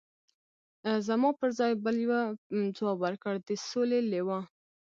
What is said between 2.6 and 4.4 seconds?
ځواب ورکړ: د سولې لوا.